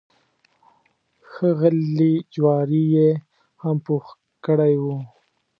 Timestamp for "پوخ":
3.85-4.05